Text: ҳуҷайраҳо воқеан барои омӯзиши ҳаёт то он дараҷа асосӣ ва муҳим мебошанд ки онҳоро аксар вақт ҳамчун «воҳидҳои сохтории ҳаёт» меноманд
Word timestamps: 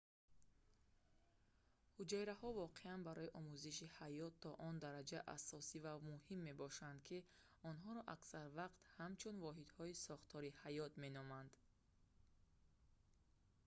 ҳуҷайраҳо 1.95 2.49
воқеан 2.61 2.99
барои 3.07 3.33
омӯзиши 3.39 3.93
ҳаёт 3.99 4.33
то 4.43 4.49
он 4.67 4.75
дараҷа 4.85 5.19
асосӣ 5.35 5.77
ва 5.85 5.93
муҳим 6.09 6.39
мебошанд 6.49 6.97
ки 7.07 7.17
онҳоро 7.71 8.01
аксар 8.15 8.45
вақт 8.59 8.81
ҳамчун 8.97 9.35
«воҳидҳои 9.45 9.99
сохтории 10.09 10.57
ҳаёт» 10.63 10.93
меноманд 11.03 11.51